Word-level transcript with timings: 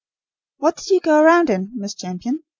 "What 0.57 0.77
did 0.77 0.87
you 0.89 0.99
go 0.99 1.21
round 1.23 1.51
in, 1.51 1.73
Miss 1.75 1.93
Champion?" 1.93 2.41